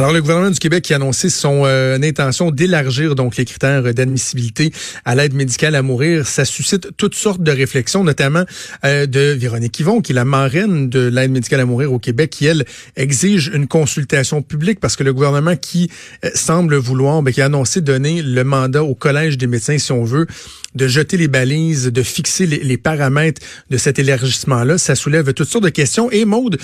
[0.00, 3.82] Alors, le gouvernement du Québec qui a annoncé son euh, intention d'élargir donc les critères
[3.92, 4.72] d'admissibilité
[5.04, 8.44] à l'aide médicale à mourir, ça suscite toutes sortes de réflexions, notamment
[8.86, 12.30] euh, de Véronique Yvon, qui est la marraine de l'aide médicale à mourir au Québec,
[12.30, 12.64] qui, elle,
[12.96, 15.90] exige une consultation publique parce que le gouvernement qui
[16.24, 19.92] euh, semble vouloir, ben, qui a annoncé donner le mandat au Collège des médecins, si
[19.92, 20.26] on veut,
[20.74, 25.48] de jeter les balises, de fixer les, les paramètres de cet élargissement-là, ça soulève toutes
[25.48, 26.10] sortes de questions.
[26.10, 26.58] Et Maude,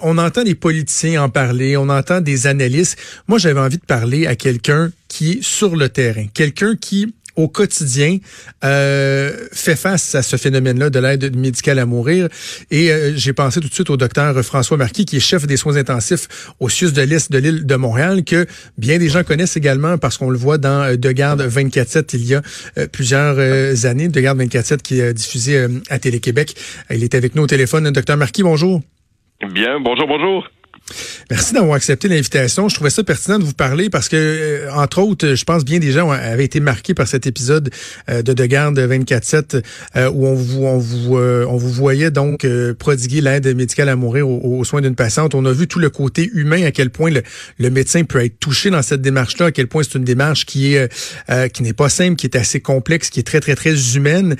[0.00, 2.77] on entend les politiciens en parler, on entend des analystes
[3.26, 7.46] moi, j'avais envie de parler à quelqu'un qui est sur le terrain, quelqu'un qui au
[7.46, 8.18] quotidien
[8.64, 12.28] euh, fait face à ce phénomène-là de l'aide médicale à mourir.
[12.70, 15.56] Et euh, j'ai pensé tout de suite au docteur François Marquis, qui est chef des
[15.56, 16.26] soins intensifs
[16.58, 20.18] au CIUS de l'Est de l'île de Montréal, que bien des gens connaissent également parce
[20.18, 22.42] qu'on le voit dans euh, De Garde 24-7 il y a
[22.92, 23.38] plusieurs
[23.86, 24.08] années.
[24.08, 26.54] De Garde 24-7 qui est diffusé à Télé-Québec.
[26.90, 27.90] Il est avec nous au téléphone.
[27.90, 28.82] Docteur Marquis, bonjour.
[29.52, 30.48] Bien, bonjour, bonjour.
[31.30, 32.68] Merci d'avoir accepté l'invitation.
[32.68, 35.78] Je trouvais ça pertinent de vous parler parce que, euh, entre autres, je pense bien
[35.78, 37.70] des gens avaient été marqués par cet épisode
[38.08, 39.62] euh, de De Garde 24-7
[39.96, 42.46] euh, où on vous, on vous, on vous voyait donc
[42.78, 45.34] prodiguer l'aide médicale à mourir aux, soins d'une patiente.
[45.34, 48.70] On a vu tout le côté humain, à quel point le, médecin peut être touché
[48.70, 50.88] dans cette démarche-là, à quel point c'est une démarche qui est
[51.52, 54.36] qui n'est pas simple, qui est assez complexe, qui est très, très, très humaine.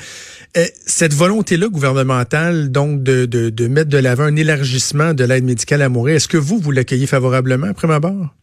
[0.86, 6.16] Cette volonté-là gouvernementale, donc, de, mettre de l'avant un élargissement de l'aide médicale à mourir,
[6.16, 8.34] est-ce que vous, vous l'accueillez favorablement ma barre?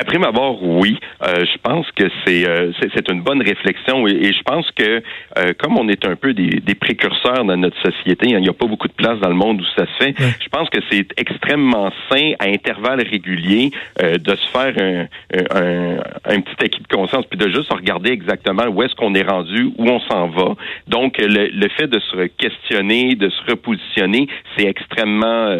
[0.00, 0.98] Après ma barre, oui.
[1.22, 5.02] Euh, je pense que c'est euh, c'est une bonne réflexion et, je pense que
[5.36, 8.48] euh, comme on est un peu des, des, précurseurs dans notre société, hein, il n'y
[8.48, 10.14] a pas beaucoup de place dans le monde où ça se fait.
[10.18, 15.06] Je pense que c'est extrêmement sain à intervalles réguliers de se faire un,
[15.54, 19.28] un, un, petit acquis de conscience puis de juste regarder exactement où est-ce qu'on est
[19.28, 20.54] rendu, où on s'en va.
[20.88, 25.54] Donc le, le, fait de se questionner, de se repositionner, c'est extrêmement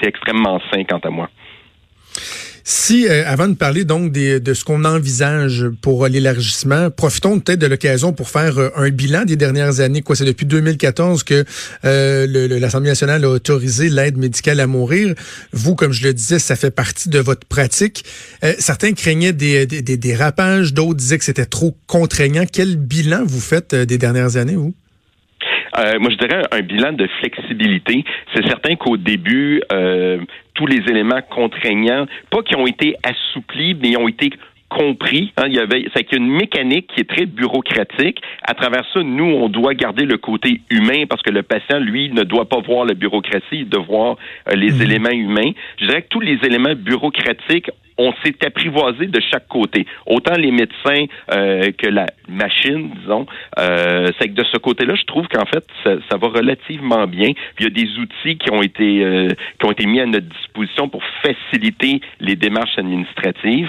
[0.00, 1.30] c'est extrêmement sain quant à moi.
[2.66, 7.66] Si, euh, avant de parler donc de ce qu'on envisage pour l'élargissement, profitons peut-être de
[7.66, 10.00] l'occasion pour faire euh, un bilan des dernières années.
[10.00, 11.44] Quoi, c'est depuis 2014 que
[11.84, 15.14] euh, l'Assemblée nationale a autorisé l'aide médicale à mourir.
[15.52, 18.02] Vous, comme je le disais, ça fait partie de votre pratique.
[18.58, 22.44] certains craignaient des, des, des dérapages, d'autres disaient que c'était trop contraignant.
[22.50, 24.74] Quel bilan vous faites des dernières années, vous?
[25.78, 28.04] Euh, moi, je dirais un bilan de flexibilité.
[28.34, 30.18] C'est certain qu'au début, euh,
[30.54, 34.30] tous les éléments contraignants, pas qui ont été assouplis, mais ont été
[34.68, 35.32] compris.
[35.36, 38.20] Hein, il y avait, c'est qu'il y a une mécanique qui est très bureaucratique.
[38.42, 42.10] À travers ça, nous, on doit garder le côté humain parce que le patient, lui,
[42.10, 44.16] ne doit pas voir la bureaucratie, il doit voir
[44.48, 44.82] euh, les mmh.
[44.82, 45.52] éléments humains.
[45.78, 49.86] Je dirais que tous les éléments bureaucratiques on s'est apprivoisé de chaque côté.
[50.06, 53.26] Autant les médecins euh, que la machine, disons.
[53.58, 57.32] Euh, c'est que de ce côté-là, je trouve qu'en fait, ça, va relativement bien.
[57.58, 59.28] Il y a des outils qui ont été euh,
[59.58, 63.68] qui ont été mis à notre disposition pour faciliter les démarches administratives.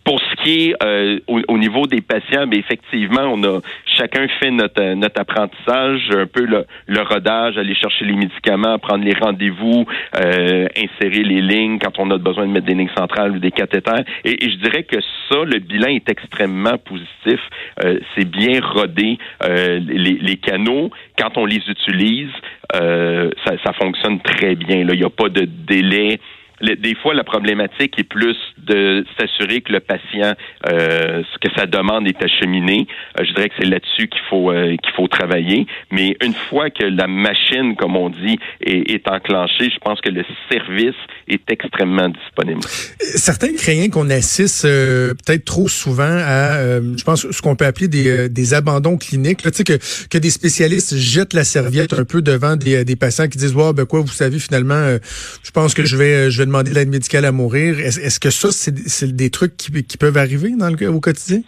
[0.00, 3.60] Euh, pour ce qui est euh, au, niveau des patients, mais effectivement, on a
[3.96, 9.04] chacun fait notre, notre apprentissage, un peu le, le rodage, aller chercher les médicaments, prendre
[9.04, 13.32] les rendez-vous, euh, insérer les lignes quand on a besoin de mettre des lignes centrales
[13.32, 14.04] ou des cathéters.
[14.24, 14.96] Et, je dirais que
[15.28, 17.40] ça, le bilan est extrêmement positif.
[17.84, 19.18] Euh, c'est bien rodé.
[19.46, 22.30] les, les canaux, quand on les utilise,
[22.72, 24.84] ça, ça fonctionne très bien.
[24.84, 24.94] Là.
[24.94, 26.18] Il n'y a pas de délai
[26.60, 30.34] des fois, la problématique est plus de s'assurer que le patient,
[30.68, 32.86] euh, ce que sa demande est acheminée.
[33.18, 35.66] Euh, je dirais que c'est là-dessus qu'il faut euh, qu'il faut travailler.
[35.90, 40.10] Mais une fois que la machine, comme on dit, est, est enclenchée, je pense que
[40.10, 40.94] le service
[41.28, 42.60] est extrêmement disponible.
[42.98, 47.88] Certains craignent qu'on assiste euh, peut-être trop souvent à, je pense, ce qu'on peut appeler
[47.88, 49.44] des, des abandons cliniques.
[49.44, 53.38] Là, que, que des spécialistes jettent la serviette un peu devant des, des patients qui
[53.38, 54.98] disent, wow, ben quoi, vous savez, finalement,
[55.42, 57.78] je pense que je vais, je vais demander de l'aide médicale à mourir.
[57.78, 60.50] Est-ce que ça, c'est des trucs qui, peuvent arriver
[60.88, 61.40] au quotidien?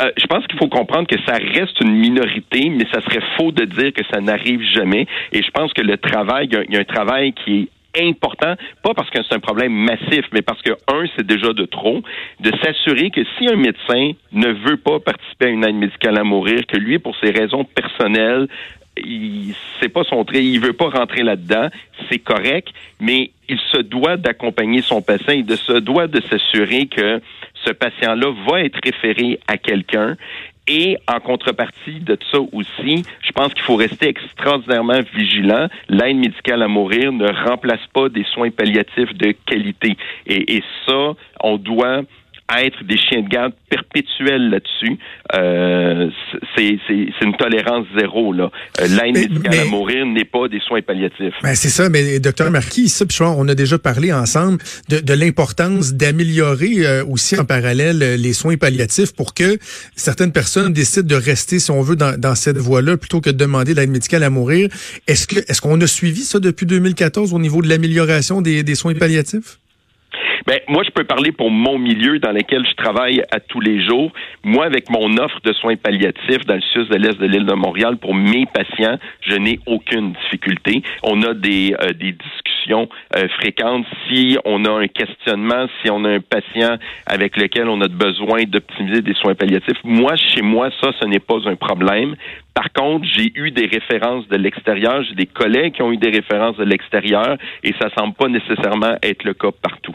[0.00, 3.50] Euh, je pense qu'il faut comprendre que ça reste une minorité, mais ça serait faux
[3.50, 5.06] de dire que ça n'arrive jamais.
[5.32, 8.94] Et je pense que le travail, il y, a un travail qui est important, pas
[8.94, 12.02] parce que c'est un problème massif, mais parce que, un, c'est déjà de trop,
[12.38, 16.22] de s'assurer que si un médecin ne veut pas participer à une aide médicale à
[16.22, 18.46] mourir, que lui, pour ses raisons personnelles,
[19.80, 21.68] c'est pas son trait, il veut pas rentrer là-dedans,
[22.10, 22.68] c'est correct,
[23.00, 27.20] mais il se doit d'accompagner son patient, il se doit de s'assurer que
[27.64, 30.16] ce patient-là va être référé à quelqu'un
[30.68, 35.68] et en contrepartie de ça aussi, je pense qu'il faut rester extraordinairement vigilant.
[35.88, 39.96] L'aide médicale à mourir ne remplace pas des soins palliatifs de qualité.
[40.26, 42.02] Et, et ça, on doit
[42.56, 44.98] être des chiens de garde perpétuels là-dessus,
[45.34, 46.08] euh,
[46.56, 46.78] c'est
[47.22, 48.32] une tolérance zéro.
[48.32, 48.50] Là.
[48.80, 51.34] Euh, l'aide médicale à mourir n'est pas des soins palliatifs.
[51.42, 54.58] Ben c'est ça, mais docteur Marquis, ça, puis on a déjà parlé ensemble
[54.88, 59.58] de, de l'importance d'améliorer euh, aussi en parallèle les soins palliatifs pour que
[59.94, 63.36] certaines personnes décident de rester, si on veut, dans, dans cette voie-là, plutôt que de
[63.36, 64.68] demander l'aide médicale à mourir.
[65.06, 68.74] Est-ce que est-ce qu'on a suivi ça depuis 2014 au niveau de l'amélioration des, des
[68.74, 69.58] soins palliatifs?
[70.48, 73.84] Ben, moi, je peux parler pour mon milieu dans lequel je travaille à tous les
[73.84, 74.10] jours.
[74.42, 77.52] Moi, avec mon offre de soins palliatifs dans le sud de l'est de l'île de
[77.52, 80.82] Montréal, pour mes patients, je n'ai aucune difficulté.
[81.02, 83.84] On a des, euh, des discussions euh, fréquentes.
[84.08, 88.44] Si on a un questionnement, si on a un patient avec lequel on a besoin
[88.44, 92.16] d'optimiser des soins palliatifs, moi, chez moi, ça, ce n'est pas un problème.
[92.54, 96.10] Par contre, j'ai eu des références de l'extérieur, j'ai des collègues qui ont eu des
[96.10, 99.94] références de l'extérieur et ça semble pas nécessairement être le cas partout.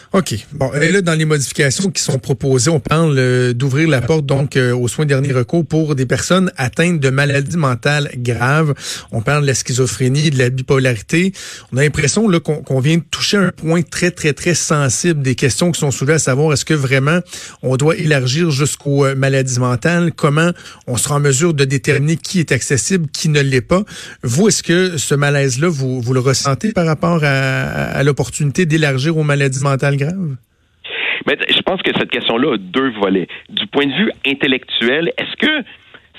[0.13, 0.35] OK.
[0.51, 4.25] Bon, et là, dans les modifications qui sont proposées, on parle euh, d'ouvrir la porte
[4.25, 8.73] donc euh, aux soins dernier recours pour des personnes atteintes de maladies mentales graves.
[9.13, 11.31] On parle de la schizophrénie, de la bipolarité.
[11.71, 15.35] On a l'impression là qu'on vient de toucher un point très, très, très sensible des
[15.35, 17.19] questions qui sont soulevées à savoir est-ce que vraiment
[17.63, 20.11] on doit élargir jusqu'aux euh, maladies mentales?
[20.13, 20.51] Comment
[20.87, 23.85] on sera en mesure de déterminer qui est accessible, qui ne l'est pas?
[24.23, 29.15] Vous, est-ce que ce malaise-là, vous, vous le ressentez par rapport à, à l'opportunité d'élargir
[29.15, 29.99] aux maladies mentales
[31.25, 33.27] mais je pense que cette question-là a deux volets.
[33.49, 35.65] Du point de vue intellectuel, est-ce que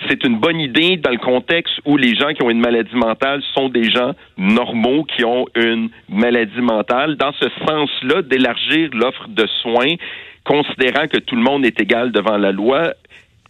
[0.08, 3.42] c'est une bonne idée dans le contexte où les gens qui ont une maladie mentale
[3.54, 7.16] sont des gens normaux qui ont une maladie mentale?
[7.16, 9.94] Dans ce sens-là, d'élargir l'offre de soins,
[10.44, 12.94] considérant que tout le monde est égal devant la loi,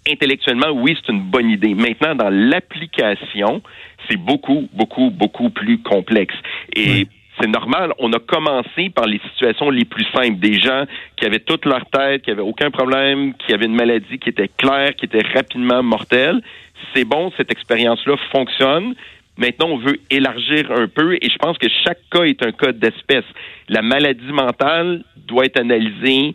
[0.08, 1.74] intellectuellement, oui, c'est une bonne idée.
[1.74, 3.62] Maintenant, dans l'application,
[4.08, 6.34] c'est beaucoup, beaucoup, beaucoup plus complexe.
[6.74, 7.06] Et
[7.40, 7.92] c'est normal.
[7.98, 10.38] On a commencé par les situations les plus simples.
[10.38, 10.84] Des gens
[11.16, 14.48] qui avaient toute leur tête, qui avaient aucun problème, qui avaient une maladie qui était
[14.48, 16.42] claire, qui était rapidement mortelle.
[16.94, 18.94] C'est bon, cette expérience-là fonctionne.
[19.38, 22.72] Maintenant, on veut élargir un peu et je pense que chaque cas est un cas
[22.72, 23.24] d'espèce.
[23.68, 26.34] La maladie mentale doit être analysée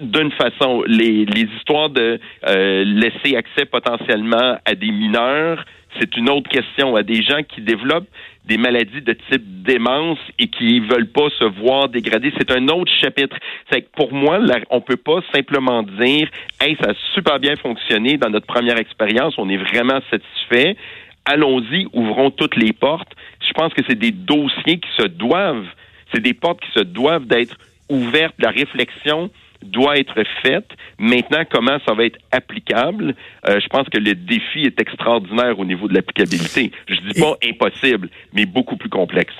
[0.00, 0.82] d'une façon.
[0.86, 1.24] Les,
[1.56, 2.18] histoires de
[2.48, 5.64] euh, laisser accès potentiellement à des mineurs,
[6.00, 6.96] c'est une autre question.
[6.96, 8.08] À des gens qui développent
[8.44, 12.92] des maladies de type démence et qui veulent pas se voir dégradés, c'est un autre
[13.00, 13.36] chapitre.
[13.70, 14.38] C'est pour moi,
[14.70, 16.28] on peut pas simplement dire,
[16.60, 20.76] hey, ça a super bien fonctionné dans notre première expérience, on est vraiment satisfait.
[21.24, 23.12] Allons-y, ouvrons toutes les portes.
[23.46, 25.66] Je pense que c'est des dossiers qui se doivent,
[26.14, 27.56] c'est des portes qui se doivent d'être
[27.88, 28.36] ouvertes.
[28.38, 29.30] La réflexion
[29.62, 30.66] doit être faite.
[30.98, 33.14] Maintenant, comment ça va être applicable?
[33.48, 36.72] Euh, je pense que le défi est extraordinaire au niveau de l'applicabilité.
[36.88, 39.34] Je dis pas impossible, mais beaucoup plus complexe.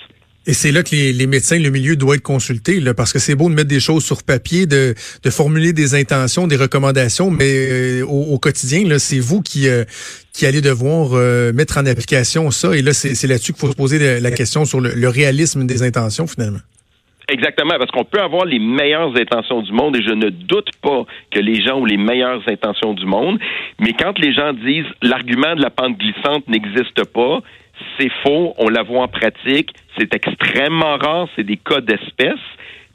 [0.49, 3.35] Et c'est là que les, médecins, le milieu doit être consulté, là, parce que c'est
[3.35, 7.51] beau de mettre des choses sur papier, de, de formuler des intentions, des recommandations, mais
[7.51, 9.83] euh, au, quotidien, là, c'est vous qui, euh,
[10.33, 11.21] qui allez devoir
[11.53, 12.77] mettre en application ça.
[12.77, 16.29] Et là, c'est là-dessus qu'il faut se poser la, question sur le réalisme des intentions,
[16.29, 16.61] finalement.
[17.29, 21.05] Exactement, parce qu'on peut avoir les meilleures intentions du monde et je ne doute pas
[21.33, 23.41] que les gens ont les meilleures intentions du monde,
[23.81, 27.41] mais quand les gens disent l'argument de la pente glissante n'existe pas,
[27.99, 32.39] c'est faux, on la voit en pratique, c'est extrêmement rare, c'est des cas d'espèce,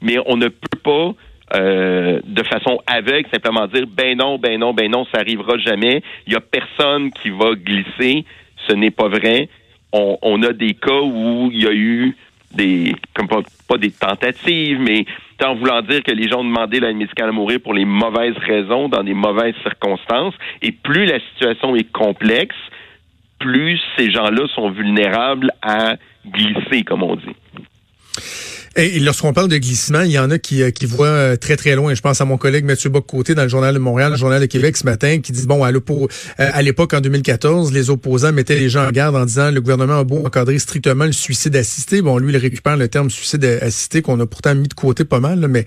[0.00, 1.12] mais on ne peut pas
[1.54, 6.02] euh, de façon aveugle simplement dire ben non, ben non, ben non, ça arrivera jamais.
[6.26, 8.24] Il y a personne qui va glisser.
[8.68, 9.48] Ce n'est pas vrai.
[9.92, 12.16] On, on a des cas où il y a eu
[12.54, 15.04] des comme pas, des tentatives, mais
[15.44, 18.36] en voulant dire que les gens ont demandé l'aide médicale à mourir pour les mauvaises
[18.38, 20.34] raisons, dans des mauvaises circonstances.
[20.60, 22.56] Et plus la situation est complexe,
[23.38, 27.36] plus ces gens-là sont vulnérables à glisser, comme on dit.
[28.74, 31.56] Et lorsqu'on parle de glissement, il y en a qui, euh, qui voient euh, très
[31.56, 31.94] très loin.
[31.94, 34.46] Je pense à mon collègue Mathieu Bock-Côté dans le Journal de Montréal, le Journal de
[34.46, 38.70] Québec ce matin, qui dit, bon, à euh, l'époque, en 2014, les opposants mettaient les
[38.70, 42.00] gens en garde en disant le gouvernement a beau encadrer strictement le suicide assisté.
[42.00, 45.20] Bon, lui, il récupère le terme suicide assisté qu'on a pourtant mis de côté pas
[45.20, 45.66] mal, mais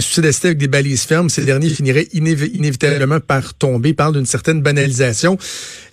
[0.00, 3.94] suicide assisté avec des balises fermes, ces derniers finiraient inévitablement par tomber.
[3.94, 5.38] Parle d'une certaine banalisation.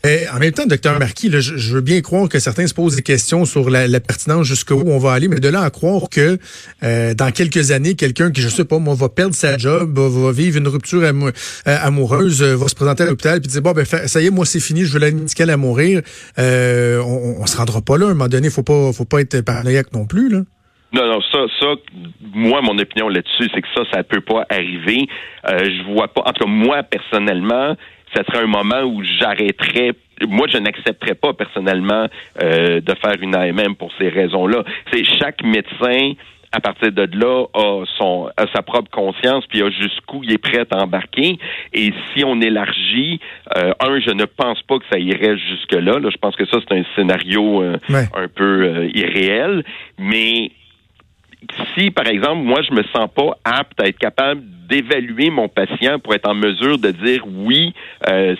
[0.03, 3.45] en même temps, docteur Marquis, je, veux bien croire que certains se posent des questions
[3.45, 6.37] sur la, la pertinence jusqu'où on va aller, mais de là à croire que
[6.83, 10.31] euh, dans quelques années, quelqu'un qui, je sais pas, moi, va perdre sa job, va,
[10.31, 11.31] vivre une rupture euh,
[11.65, 14.45] amoureuse, euh, va se présenter à l'hôpital puis dire bon ben ça y est, moi
[14.45, 16.01] c'est fini, je veux l'aide médicale à mourir.
[16.37, 18.07] on, on se rendra pas là.
[18.07, 20.41] À un moment donné, faut pas, faut pas être paranoïaque non plus là.
[20.93, 21.67] Non, non, ça, ça,
[22.33, 25.07] moi, mon opinion là-dessus, c'est que ça, ça peut pas arriver.
[25.45, 26.21] je vois pas.
[26.21, 27.75] En tout cas, moi, personnellement,
[28.15, 29.93] ça serait un moment où j'arrêterais
[30.27, 32.07] moi, je n'accepterais pas personnellement
[32.41, 34.63] euh, de faire une AMM pour ces raisons-là.
[34.91, 36.13] C'est chaque médecin
[36.51, 40.37] à partir de là, a, son, a sa propre conscience, puis a jusqu'où il est
[40.37, 41.37] prêt à embarquer.
[41.73, 43.19] Et si on élargit,
[43.57, 45.99] euh, un, je ne pense pas que ça irait jusque-là.
[45.99, 49.63] Là, je pense que ça, c'est un scénario euh, un peu euh, irréel.
[49.97, 50.51] Mais
[51.75, 55.99] si, par exemple, moi, je me sens pas apte à être capable d'évaluer mon patient
[55.99, 57.73] pour être en mesure de dire oui,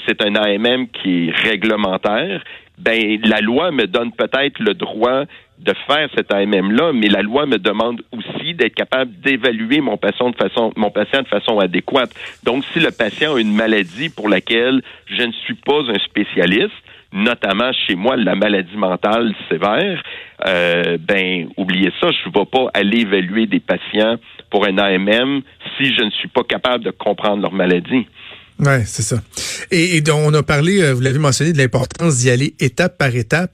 [0.06, 2.44] c'est un AMM qui est réglementaire,
[2.78, 5.24] ben la loi me donne peut-être le droit
[5.58, 10.30] de faire cet AMM-là, mais la loi me demande aussi d'être capable d'évaluer mon patient
[10.30, 12.12] de façon, mon patient de façon adéquate.
[12.44, 16.76] Donc, si le patient a une maladie pour laquelle je ne suis pas un spécialiste,
[17.14, 20.02] notamment chez moi la maladie mentale sévère,
[20.46, 24.18] euh, ben oubliez ça, je ne vais pas aller évaluer des patients
[24.50, 25.42] pour un AMM
[25.78, 28.08] si je ne suis pas capable de comprendre leur maladie.
[28.60, 29.22] Ouais, c'est ça.
[29.70, 33.16] Et, et, on a parlé, euh, vous l'avez mentionné, de l'importance d'y aller étape par
[33.16, 33.52] étape.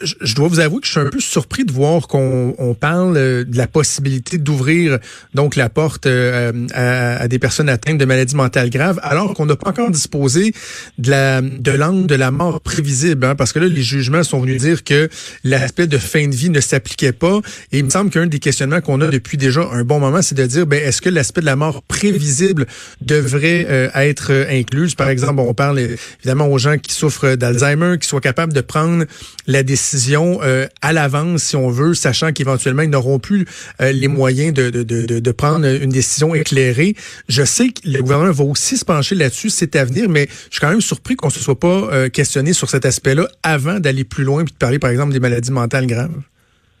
[0.00, 3.16] Je, dois vous avouer que je suis un peu surpris de voir qu'on on parle
[3.16, 4.98] euh, de la possibilité d'ouvrir
[5.34, 9.46] donc la porte euh, à, à, des personnes atteintes de maladies mentales graves, alors qu'on
[9.46, 10.54] n'a pas encore disposé
[10.98, 14.40] de la de l'angle de la mort prévisible, hein, parce que là les jugements sont
[14.40, 15.08] venus dire que
[15.42, 17.40] l'aspect de fin de vie ne s'appliquait pas.
[17.72, 20.36] Et il me semble qu'un des questionnements qu'on a depuis déjà un bon moment, c'est
[20.36, 22.66] de dire, ben est-ce que l'aspect de la mort prévisible
[23.00, 24.94] devrait être incluses.
[24.94, 29.04] Par exemple, on parle évidemment aux gens qui souffrent d'Alzheimer, qui soient capables de prendre
[29.46, 33.46] la décision euh, à l'avance, si on veut, sachant qu'éventuellement, ils n'auront plus
[33.80, 36.94] euh, les moyens de, de, de, de, prendre une décision éclairée.
[37.28, 40.52] Je sais que le gouvernement va aussi se pencher là-dessus, c'est à venir, mais je
[40.52, 43.80] suis quand même surpris qu'on ne se soit pas euh, questionné sur cet aspect-là avant
[43.80, 46.20] d'aller plus loin et de parler, par exemple, des maladies mentales graves.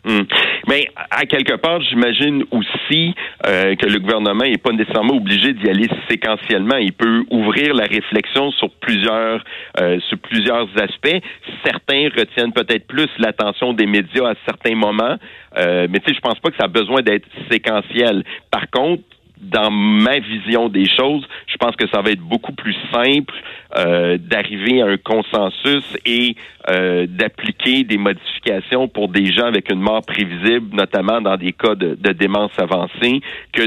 [0.04, 0.22] Hmm.
[0.68, 3.14] Mais à quelque part, j'imagine aussi
[3.46, 6.76] euh, que le gouvernement n'est pas nécessairement obligé d'y aller séquentiellement.
[6.76, 9.44] Il peut ouvrir la réflexion sur plusieurs
[9.80, 11.20] euh, sur plusieurs aspects.
[11.64, 15.16] Certains retiennent peut-être plus l'attention des médias à certains moments,
[15.58, 18.24] euh, mais tu sais, je pense pas que ça a besoin d'être séquentiel.
[18.50, 19.02] Par contre,
[19.44, 23.34] dans ma vision des choses, je pense que ça va être beaucoup plus simple
[23.76, 26.36] euh, d'arriver à un consensus et
[26.70, 31.74] euh, d'appliquer des modifications pour des gens avec une mort prévisible, notamment dans des cas
[31.74, 33.20] de, démence avancée,
[33.52, 33.62] que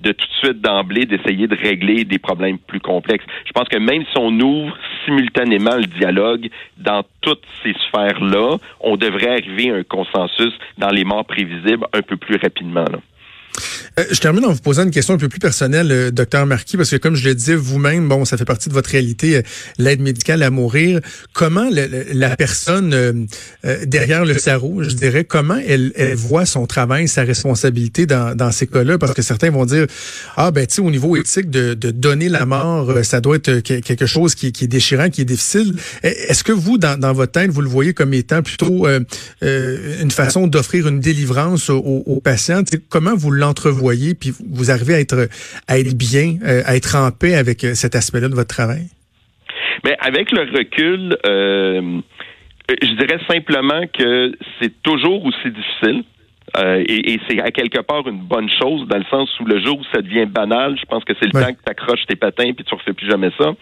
[0.00, 3.24] de tout de suite d'emblée d'essayer de régler des problèmes plus complexes.
[3.46, 8.96] Je pense que même si on ouvre simultanément le dialogue dans toutes ces sphères-là, on
[8.96, 12.84] devrait arriver à un consensus dans les morts prévisibles un peu plus rapidement.
[12.84, 12.98] Là.
[13.98, 16.76] Euh, je termine en vous posant une question un peu plus personnelle, euh, docteur Marquis,
[16.76, 19.42] parce que comme je le disais vous-même, bon, ça fait partie de votre réalité, euh,
[19.78, 21.00] l'aide médicale à mourir.
[21.32, 23.26] Comment la personne
[23.84, 28.50] derrière le sarreau, je dirais, comment elle, elle, voit son travail, sa responsabilité dans, dans
[28.52, 28.98] ces cas-là?
[28.98, 29.86] Parce que certains vont dire,
[30.36, 33.60] ah ben tu sais, au niveau éthique, de, de donner la mort, ça doit être
[33.60, 35.74] quelque chose qui, qui est déchirant, qui est difficile.
[36.02, 38.86] Est-ce que vous, dans, dans, votre tête, vous le voyez comme étant plutôt
[39.42, 42.62] une façon d'offrir une délivrance aux, aux patients?
[42.88, 44.14] comment vous l'entrevoyez?
[44.14, 45.28] puis vous arrivez à être,
[45.68, 48.86] à être bien, euh, à être en paix avec euh, cet aspect-là de votre travail?
[49.84, 52.00] Mais avec le recul, euh,
[52.68, 56.04] je dirais simplement que c'est toujours aussi difficile.
[56.56, 59.84] et, c'est à quelque part une bonne chose dans le sens où le jour où
[59.94, 62.64] ça devient banal, je pense que c'est le temps que tu accroches tes patins puis
[62.64, 63.52] tu refais plus jamais ça.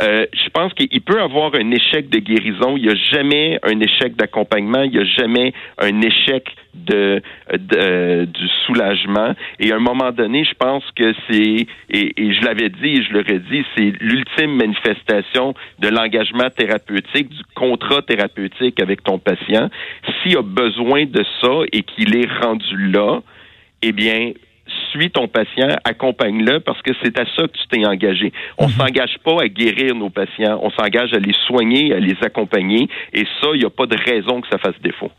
[0.00, 2.76] je pense qu'il peut avoir un échec de guérison.
[2.76, 4.82] Il n'y a jamais un échec d'accompagnement.
[4.82, 6.44] Il n'y a jamais un échec
[6.86, 9.34] de, de, du soulagement.
[9.58, 13.12] Et à un moment donné, je pense que c'est, et, je l'avais dit et je
[13.12, 19.68] l'aurais dit, c'est l'ultime manifestation de l'engagement thérapeutique, du contrat thérapeutique avec ton patient.
[20.22, 23.20] S'il a besoin de ça et qu'il est rendu là,
[23.82, 24.32] eh bien,
[24.90, 28.32] suis ton patient, accompagne-le parce que c'est à ça que tu t'es engagé.
[28.58, 28.78] On ne mhm.
[28.78, 33.24] s'engage pas à guérir nos patients, on s'engage à les soigner, à les accompagner et
[33.40, 35.10] ça, il n'y a pas de raison que ça fasse défaut.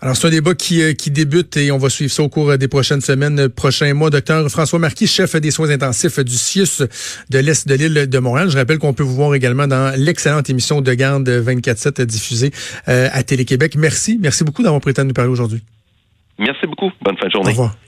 [0.00, 2.50] Alors, c'est un débat qui, euh, qui débute et on va suivre ça au cours
[2.50, 4.10] euh, des prochaines semaines, euh, prochains mois.
[4.10, 6.86] Docteur François Marquis, chef des soins intensifs du CIUS
[7.30, 8.48] de l'Est de l'île de Montréal.
[8.48, 12.52] Je rappelle qu'on peut vous voir également dans l'excellente émission de Garde 24-7 diffusée
[12.86, 13.74] à Télé-Québec.
[13.76, 14.18] Merci.
[14.20, 15.62] Merci beaucoup d'avoir prêté à nous parler aujourd'hui.
[16.38, 16.90] Merci beaucoup.
[17.02, 17.48] Bonne fin de journée.
[17.48, 17.87] Au revoir.